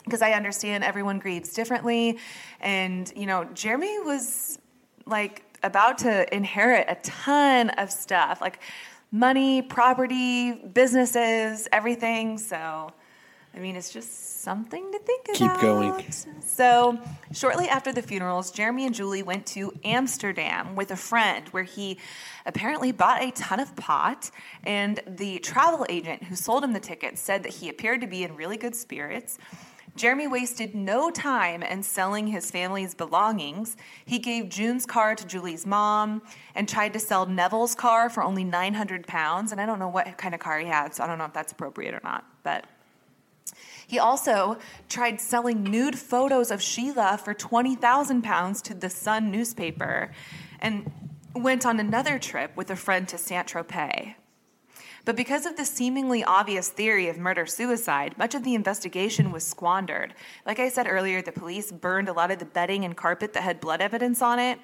[0.05, 2.19] because I understand everyone grieves differently.
[2.61, 4.59] And, you know, Jeremy was
[5.07, 8.61] like about to inherit a ton of stuff like
[9.13, 12.39] money, property, businesses, everything.
[12.39, 12.93] So,
[13.55, 15.55] I mean, it's just something to think Keep about.
[15.55, 16.13] Keep going.
[16.41, 16.99] So,
[17.33, 21.99] shortly after the funerals, Jeremy and Julie went to Amsterdam with a friend where he
[22.47, 24.31] apparently bought a ton of pot.
[24.63, 28.23] And the travel agent who sold him the tickets said that he appeared to be
[28.23, 29.39] in really good spirits.
[29.97, 33.77] Jeremy wasted no time in selling his family's belongings.
[34.05, 36.23] He gave June's car to Julie's mom
[36.55, 39.53] and tried to sell Neville's car for only 900 pounds.
[39.53, 41.33] And I don't know what kind of car he had, so I don't know if
[41.33, 42.25] that's appropriate or not.
[42.43, 42.65] But
[43.87, 50.13] he also tried selling nude photos of Sheila for 20,000 pounds to the Sun newspaper
[50.61, 50.91] and
[51.35, 54.15] went on another trip with a friend to Saint Tropez.
[55.05, 59.45] But because of the seemingly obvious theory of murder suicide, much of the investigation was
[59.45, 60.15] squandered.
[60.45, 63.43] Like I said earlier, the police burned a lot of the bedding and carpet that
[63.43, 64.59] had blood evidence on it.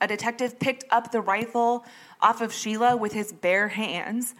[0.00, 1.84] A detective picked up the rifle
[2.20, 4.34] off of Sheila with his bare hands.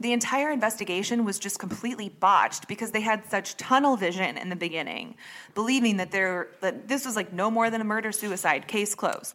[0.00, 4.56] The entire investigation was just completely botched because they had such tunnel vision in the
[4.56, 5.14] beginning,
[5.54, 9.34] believing that, there, that this was like no more than a murder suicide, case closed.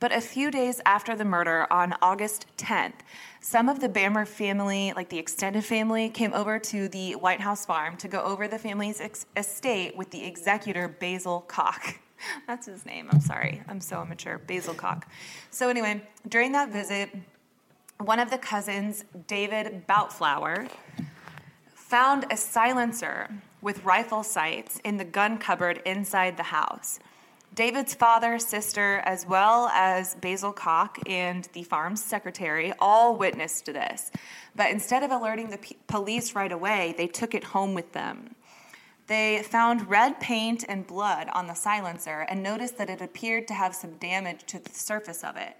[0.00, 3.00] But a few days after the murder, on August 10th,
[3.42, 7.66] some of the Bammer family, like the extended family, came over to the White House
[7.66, 12.00] farm to go over the family's ex- estate with the executor, Basil Cock.
[12.46, 13.08] That's his name.
[13.12, 13.62] I'm sorry.
[13.68, 14.38] I'm so immature.
[14.38, 15.06] Basil Cock.
[15.50, 17.10] So, anyway, during that visit,
[17.98, 20.70] one of the cousins, David Boutflour,
[21.74, 23.28] found a silencer
[23.60, 27.00] with rifle sights in the gun cupboard inside the house.
[27.60, 34.10] David's father, sister, as well as Basil Cock and the farm's secretary all witnessed this.
[34.56, 38.34] But instead of alerting the p- police right away, they took it home with them.
[39.08, 43.52] They found red paint and blood on the silencer and noticed that it appeared to
[43.52, 45.54] have some damage to the surface of it.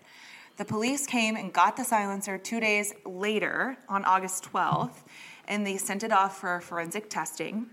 [0.56, 5.02] The police came and got the silencer two days later, on August 12th,
[5.46, 7.66] and they sent it off for forensic testing.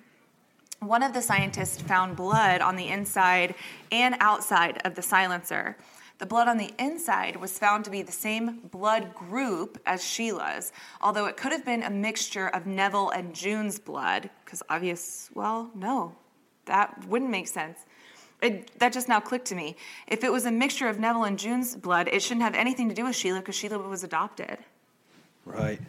[0.80, 3.56] One of the scientists found blood on the inside
[3.92, 5.76] and outside of the silencer.
[6.20, 10.72] The blood on the inside was found to be the same blood group as Sheila's,
[11.02, 15.72] although it could have been a mixture of Neville and June's blood, because obvious, well,
[15.76, 16.16] no,
[16.66, 17.80] that wouldn't make sense.
[18.42, 19.76] It, that just now clicked to me.
[20.08, 22.96] If it was a mixture of Neville and June's blood, it shouldn't have anything to
[22.96, 24.60] do with Sheila because Sheila was adopted.
[25.48, 25.80] Right.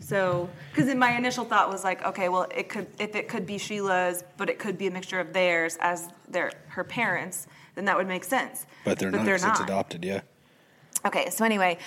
[0.00, 3.58] So, because my initial thought was like, okay, well, it could if it could be
[3.58, 7.96] Sheila's, but it could be a mixture of theirs as their her parents, then that
[7.96, 8.66] would make sense.
[8.84, 9.24] But they're not.
[9.24, 10.04] they're 'cause It's adopted.
[10.04, 10.20] Yeah.
[11.04, 11.78] Okay, so anyway,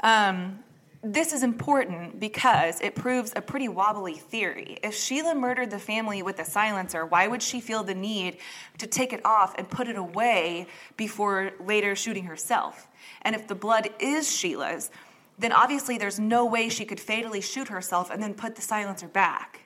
[0.00, 0.60] um,
[1.02, 4.78] this is important because it proves a pretty wobbly theory.
[4.82, 8.38] If Sheila murdered the family with a silencer, why would she feel the need
[8.78, 12.88] to take it off and put it away before later shooting herself?
[13.22, 14.90] And if the blood is Sheila's,
[15.38, 19.08] then obviously there's no way she could fatally shoot herself and then put the silencer
[19.08, 19.62] back.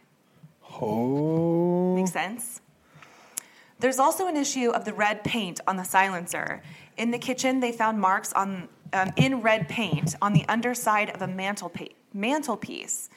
[0.80, 1.94] Oh.
[1.96, 2.60] Makes sense?
[3.78, 6.62] There's also an issue of the red paint on the silencer.
[6.96, 11.22] In the kitchen, they found marks on um, in red paint on the underside of
[11.22, 13.08] a mantelpa- mantelpiece.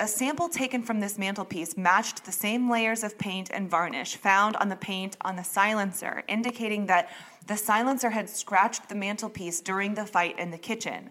[0.00, 4.56] A sample taken from this mantelpiece matched the same layers of paint and varnish found
[4.56, 7.10] on the paint on the silencer, indicating that
[7.46, 11.10] the silencer had scratched the mantelpiece during the fight in the kitchen.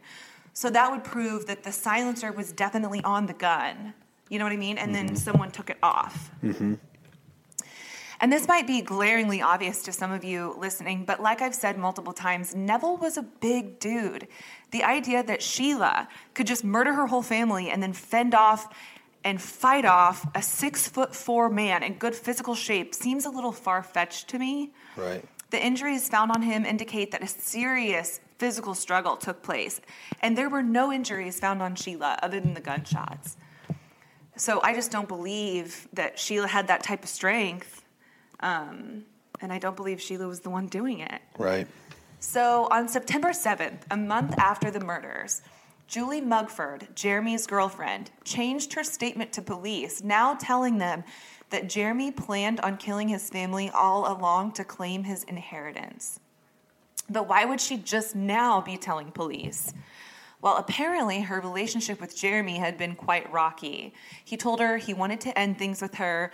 [0.54, 3.94] So that would prove that the silencer was definitely on the gun.
[4.30, 4.78] You know what I mean?
[4.78, 5.16] And then mm-hmm.
[5.16, 6.32] someone took it off.
[6.44, 6.76] Mm-hmm.
[8.20, 11.78] And this might be glaringly obvious to some of you listening, but like I've said
[11.78, 14.30] multiple times, Neville was a big dude.
[14.72, 18.74] The idea that Sheila could just murder her whole family and then fend off
[19.26, 23.52] and fight off a six foot four man in good physical shape seems a little
[23.52, 24.72] far fetched to me.
[24.96, 25.26] Right.
[25.50, 29.80] The injuries found on him indicate that a serious physical struggle took place,
[30.22, 33.38] and there were no injuries found on Sheila other than the gunshots.
[34.36, 37.86] So I just don't believe that Sheila had that type of strength,
[38.42, 39.06] um,
[39.40, 41.22] and I don't believe Sheila was the one doing it.
[41.38, 41.68] Right.
[42.20, 45.42] So on September 7th, a month after the murders,
[45.88, 51.06] Julie Mugford, Jeremy's girlfriend, changed her statement to police, now telling them
[51.50, 56.20] that Jeremy planned on killing his family all along to claim his inheritance.
[57.10, 59.74] But why would she just now be telling police?
[60.42, 63.94] Well, apparently her relationship with Jeremy had been quite rocky.
[64.26, 66.32] He told her he wanted to end things with her.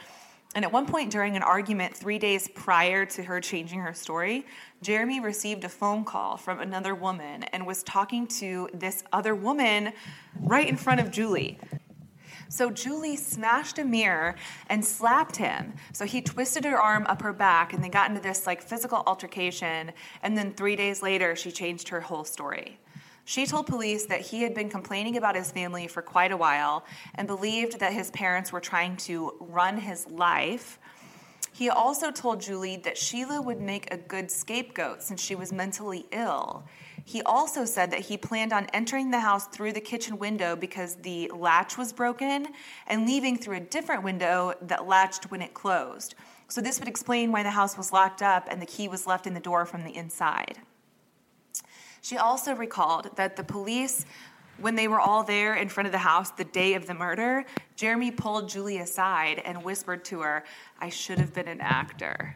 [0.55, 4.47] And at one point during an argument three days prior to her changing her story,
[4.81, 9.93] Jeremy received a phone call from another woman and was talking to this other woman
[10.39, 11.59] right in front of Julie.
[12.49, 14.35] So Julie smashed a mirror
[14.67, 15.73] and slapped him.
[15.93, 19.03] So he twisted her arm up her back and they got into this like physical
[19.05, 19.91] altercation.
[20.23, 22.79] And then three days later, she changed her whole story.
[23.23, 26.83] She told police that he had been complaining about his family for quite a while
[27.13, 30.79] and believed that his parents were trying to run his life.
[31.53, 36.07] He also told Julie that Sheila would make a good scapegoat since she was mentally
[36.11, 36.63] ill.
[37.09, 40.93] He also said that he planned on entering the house through the kitchen window because
[40.93, 42.45] the latch was broken
[42.85, 46.13] and leaving through a different window that latched when it closed.
[46.49, 49.25] So, this would explain why the house was locked up and the key was left
[49.25, 50.59] in the door from the inside.
[52.03, 54.05] She also recalled that the police,
[54.59, 57.43] when they were all there in front of the house the day of the murder,
[57.75, 60.43] Jeremy pulled Julie aside and whispered to her,
[60.79, 62.35] I should have been an actor.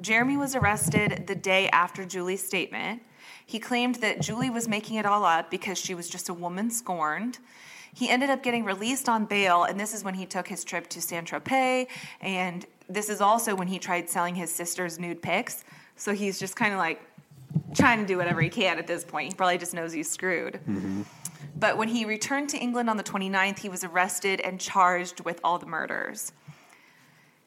[0.00, 3.02] Jeremy was arrested the day after Julie's statement.
[3.50, 6.70] He claimed that Julie was making it all up because she was just a woman
[6.70, 7.40] scorned.
[7.92, 10.86] He ended up getting released on bail, and this is when he took his trip
[10.90, 11.88] to Saint Tropez.
[12.20, 15.64] And this is also when he tried selling his sister's nude pics.
[15.96, 17.02] So he's just kind of like
[17.74, 19.32] trying to do whatever he can at this point.
[19.32, 20.60] He probably just knows he's screwed.
[20.68, 21.02] Mm-hmm.
[21.56, 25.40] But when he returned to England on the 29th, he was arrested and charged with
[25.42, 26.30] all the murders.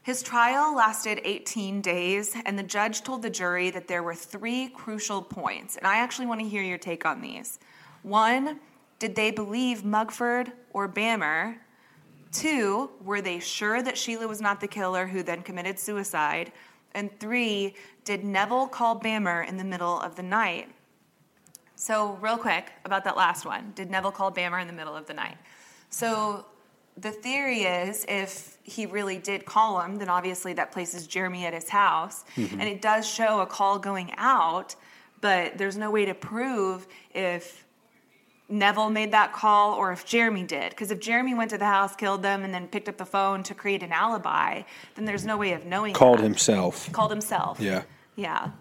[0.04, 4.68] His trial lasted 18 days, and the judge told the jury that there were three
[4.68, 5.78] crucial points.
[5.78, 7.58] And I actually want to hear your take on these.
[8.02, 8.60] One,
[9.00, 11.56] did they believe Mugford or Bamber?
[12.34, 16.52] Two, were they sure that Sheila was not the killer who then committed suicide?
[16.94, 20.70] And three, did Neville call Bamber in the middle of the night?
[21.76, 23.72] So, real quick about that last one.
[23.74, 25.38] Did Neville call Bamber in the middle of the night?
[25.90, 26.46] So,
[26.98, 31.54] the theory is if he really did call him, then obviously that places Jeremy at
[31.54, 32.24] his house.
[32.38, 34.76] And it does show a call going out,
[35.22, 37.66] but there's no way to prove if
[38.50, 40.70] Neville made that call or if Jeremy did.
[40.70, 43.44] Because if Jeremy went to the house, killed them, and then picked up the phone
[43.44, 44.62] to create an alibi,
[44.96, 45.94] then there's no way of knowing.
[45.94, 46.24] Called that.
[46.24, 46.92] himself.
[46.92, 47.60] Called himself.
[47.60, 47.84] Yeah.
[48.16, 48.52] Yeah.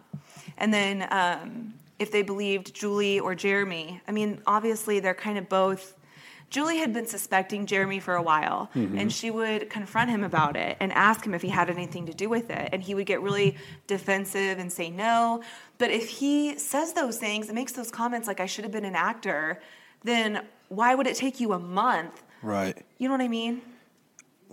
[0.59, 5.49] And then um, if they believed Julie or Jeremy, I mean, obviously they're kind of
[5.49, 5.97] both.
[6.53, 8.99] Julie had been suspecting Jeremy for a while, mm-hmm.
[8.99, 12.13] and she would confront him about it and ask him if he had anything to
[12.13, 12.69] do with it.
[12.75, 15.43] And he would get really defensive and say no.
[15.79, 18.85] But if he says those things and makes those comments like, I should have been
[18.85, 19.63] an actor,
[20.05, 22.23] then why would it take you a month?
[22.43, 22.77] Right.
[22.99, 23.63] You know what I mean?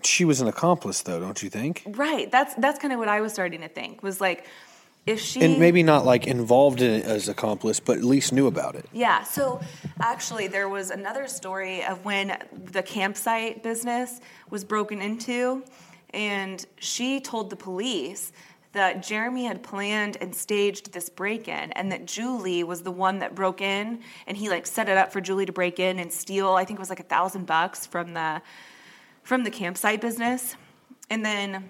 [0.01, 1.83] She was an accomplice, though, don't you think?
[1.85, 2.31] Right.
[2.31, 4.45] That's that's kind of what I was starting to think was like,
[5.10, 8.47] if she And maybe not like involved in it as accomplice, but at least knew
[8.47, 8.86] about it.
[8.93, 9.60] Yeah, so
[9.99, 12.38] actually, there was another story of when
[12.72, 15.64] the campsite business was broken into,
[16.12, 18.32] and she told the police
[18.72, 23.20] that Jeremy had planned and staged this break in, and that Julie was the one
[23.20, 26.14] that broke in, and he like set it up for Julie to break in and
[26.14, 26.49] steal.
[26.51, 28.41] I think it was like a thousand bucks from the
[29.24, 30.55] from the campsite business,
[31.10, 31.70] and then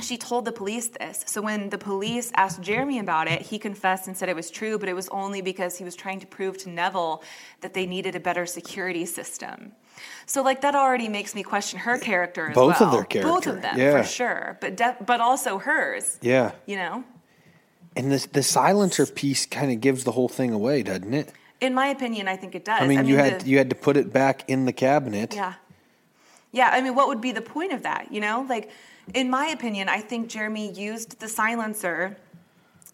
[0.00, 1.22] she told the police this.
[1.26, 4.78] So when the police asked Jeremy about it, he confessed and said it was true,
[4.78, 7.22] but it was only because he was trying to prove to Neville
[7.60, 9.72] that they needed a better security system.
[10.26, 12.68] So like that already makes me question her character as well.
[12.68, 13.32] Both of their characters.
[13.32, 14.02] Both of them yeah.
[14.02, 16.18] for sure, but de- but also hers.
[16.20, 16.52] Yeah.
[16.66, 17.04] You know,
[17.94, 21.32] And this the silencer piece kind of gives the whole thing away, doesn't it?
[21.60, 22.82] in my opinion, I think it does.
[22.82, 25.34] I mean, you had the- you had to put it back in the cabinet.
[25.34, 25.54] Yeah.
[26.52, 28.12] Yeah, I mean, what would be the point of that?
[28.12, 28.70] You know, like,
[29.12, 32.16] in my opinion, I think Jeremy used the silencer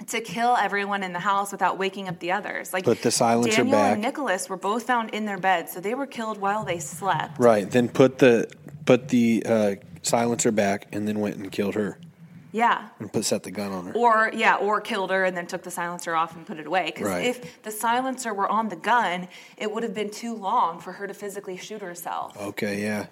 [0.08, 2.72] to kill everyone in the house without waking up the others.
[2.72, 3.92] Like, Put the silencer Daniel back.
[3.92, 7.38] and Nicholas were both found in their beds, so they were killed while they slept.
[7.38, 7.70] Right.
[7.70, 8.50] Then put the
[8.86, 11.98] put the uh, silencer back, and then went and killed her,
[12.50, 12.88] Yeah.
[12.98, 13.92] and put set the gun on her.
[13.94, 16.86] Or yeah, or killed her and then took the silencer off and put it away.
[16.86, 17.26] Because Right.
[17.26, 21.06] if the silencer were on the gun, it would have been too long for her
[21.06, 22.34] to physically shoot herself.
[22.40, 22.82] Okay.
[22.82, 23.06] Yeah.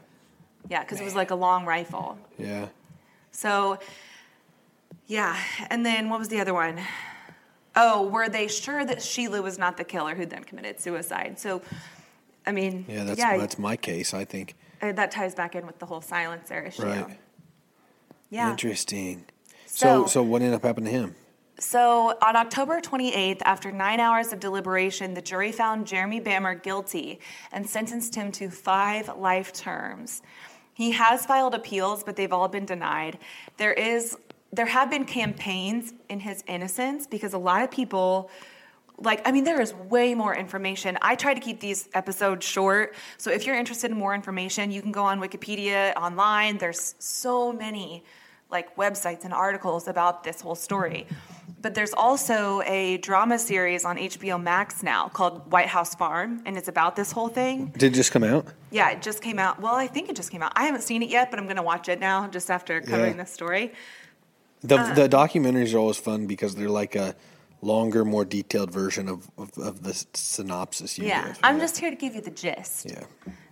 [0.70, 2.18] Yeah, because it was like a long rifle.
[2.38, 2.68] Yeah.
[3.38, 3.78] So,
[5.06, 5.36] yeah.
[5.70, 6.80] And then what was the other one?
[7.76, 11.38] Oh, were they sure that Sheila was not the killer who then committed suicide?
[11.38, 11.62] So,
[12.44, 13.04] I mean, Yeah.
[13.04, 14.12] That's yeah, that's my case.
[14.12, 14.56] I think.
[14.82, 16.82] uh, that ties back in with the whole silencer issue.
[16.82, 17.18] Right.
[18.30, 18.50] Yeah.
[18.50, 19.24] Interesting.
[19.66, 21.14] So, So- so what ended up happening to him?
[21.60, 27.20] So on October 28th, after nine hours of deliberation, the jury found Jeremy Bamber guilty
[27.52, 30.22] and sentenced him to five life terms.
[30.78, 33.18] He has filed appeals, but they've all been denied.
[33.56, 34.16] There is
[34.52, 38.30] there have been campaigns in his innocence because a lot of people
[38.96, 40.96] like i mean there is way more information.
[41.02, 42.94] I try to keep these episodes short.
[43.16, 46.58] So if you're interested in more information you can go on wikipedia online.
[46.58, 48.04] There's so many
[48.50, 51.06] like websites and articles about this whole story
[51.60, 56.56] but there's also a drama series on hbo max now called white house farm and
[56.56, 58.46] it's about this whole thing Did it just come out?
[58.70, 61.02] yeah it just came out well i think it just came out i haven't seen
[61.02, 63.22] it yet but i'm going to watch it now just after covering Yeah.
[63.24, 63.72] this story
[64.62, 64.94] The Uh.
[64.94, 67.14] the documentaries are always fun because they're like a
[67.60, 70.96] longer, more detailed version of of, of the synopsis.
[70.96, 71.38] You yeah give.
[71.42, 73.04] i'm just here to give you the gist Yeah.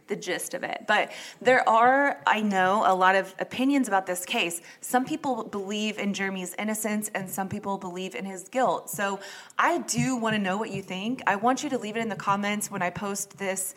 [0.08, 0.84] The gist of it.
[0.86, 4.60] But there are, I know, a lot of opinions about this case.
[4.80, 8.90] Some people believe in Jeremy's innocence and some people believe in his guilt.
[8.90, 9.20] So
[9.58, 11.22] I do want to know what you think.
[11.26, 13.74] I want you to leave it in the comments when I post this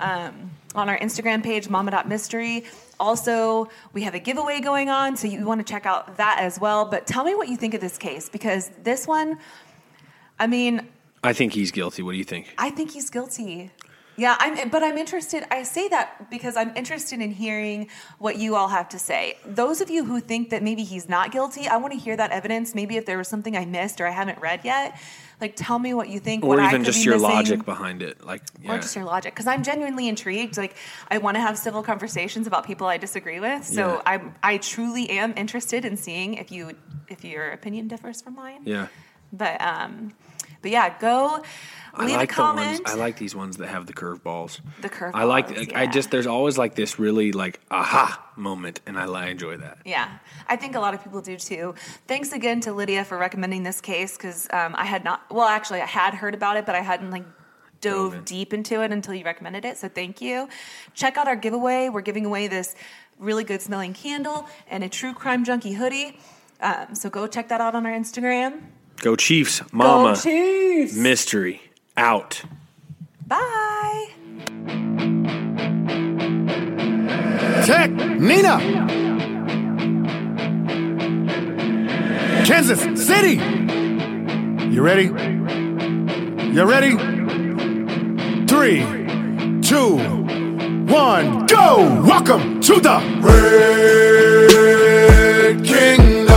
[0.00, 2.64] um, on our Instagram page, mama.mystery.
[3.00, 6.60] Also, we have a giveaway going on, so you want to check out that as
[6.60, 6.84] well.
[6.84, 9.38] But tell me what you think of this case because this one,
[10.38, 10.88] I mean,
[11.24, 12.02] I think he's guilty.
[12.02, 12.52] What do you think?
[12.58, 13.70] I think he's guilty.
[14.16, 15.44] Yeah, I'm, but I'm interested.
[15.50, 17.88] I say that because I'm interested in hearing
[18.18, 19.38] what you all have to say.
[19.46, 22.30] Those of you who think that maybe he's not guilty, I want to hear that
[22.30, 22.74] evidence.
[22.74, 24.98] Maybe if there was something I missed or I haven't read yet,
[25.40, 26.44] like tell me what you think.
[26.44, 28.22] Or even just your missing, logic behind it.
[28.24, 28.74] Like, yeah.
[28.74, 30.58] Or just your logic, because I'm genuinely intrigued.
[30.58, 30.76] Like,
[31.10, 33.64] I want to have civil conversations about people I disagree with.
[33.64, 34.02] So Yeah.
[34.04, 36.76] I'm, I truly am interested in seeing if you,
[37.08, 38.60] if your opinion differs from mine.
[38.64, 38.88] yeah.
[39.32, 40.12] But um,
[40.60, 41.42] But yeah, go
[41.94, 42.56] I leave like a the ones.
[42.58, 42.82] comment.
[42.88, 44.60] I like these ones that have the curveballs.
[44.80, 45.14] The curve.
[45.14, 45.48] I like.
[45.48, 49.58] curveballs, I just there's always like this really like aha moment, and I, I enjoy
[49.58, 49.78] that.
[49.84, 50.08] Yeah,
[50.48, 51.74] I think a lot of people do too.
[52.06, 55.80] Thanks again to Lydia for recommending this case because um, I had not, well, actually,
[55.82, 57.24] I had heard about it, but I hadn't like
[57.80, 58.24] dove Dove in.
[58.24, 59.76] deep into it until you recommended it.
[59.76, 60.48] So thank you.
[60.94, 61.88] Check out our giveaway.
[61.88, 62.74] We're giving away this
[63.18, 66.18] really good smelling candle and a true crime junkie hoodie.
[66.60, 68.60] Um, so go check that out on our Instagram.
[68.98, 70.94] Go Chiefs, Mama, Go Chiefs!
[70.96, 71.60] mystery
[71.96, 72.42] out.
[73.26, 74.08] Bye.
[77.64, 78.58] Tech, Nina.
[82.44, 83.36] Kansas City.
[84.72, 85.04] You ready?
[86.52, 86.96] You ready?
[88.46, 88.80] Three,
[89.62, 89.96] two,
[90.86, 92.02] one, go!
[92.04, 93.00] Welcome to the
[95.52, 96.31] Red Kingdom.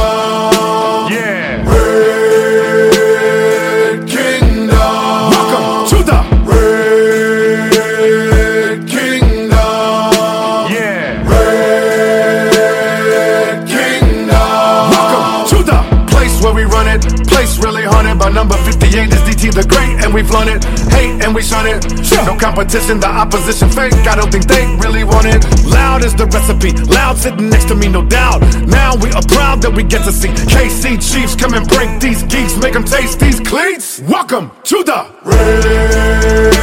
[20.16, 20.64] We flaunt it.
[20.94, 21.84] Hate and we shun it.
[22.26, 23.94] No competition, the opposition fake.
[24.08, 25.44] I don't think they really want it.
[25.68, 26.72] Loud is the recipe.
[26.90, 28.40] Loud sitting next to me, no doubt.
[28.66, 32.24] Now we are proud that we get to see KC Chiefs come and break these
[32.24, 34.00] geeks, make them taste these cleats.
[34.08, 36.56] Welcome to the Red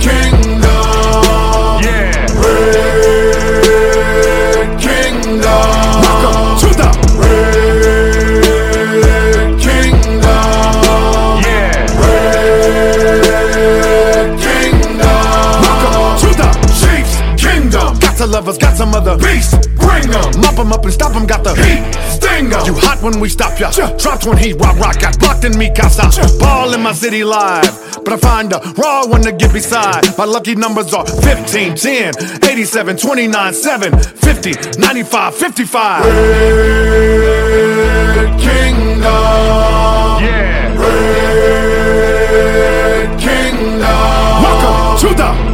[0.00, 0.35] Kingdom.
[19.04, 19.60] Got some.
[19.76, 20.40] Bring them.
[20.40, 21.26] Mop them up and stop them.
[21.26, 21.82] Got the heat.
[22.10, 22.64] Sting 'em.
[22.66, 23.70] You hot when we stop ya.
[23.98, 24.98] Dropped when he rock rock.
[25.00, 26.10] Got blocked in me casa.
[26.38, 27.72] Ball in my city live.
[28.04, 30.16] But I find a raw one to get beside.
[30.16, 36.04] My lucky numbers are 15, 10, 87, 29, 7, 50, 95, 55.
[38.16, 39.02] Red Kingdom.
[40.22, 40.74] Yeah.
[42.86, 44.42] Red Kingdom.
[44.42, 45.45] Welcome to the